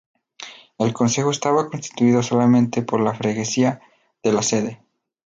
[0.79, 3.81] El concejo estaba constituido solamente por la freguesía
[4.23, 4.81] de la sede.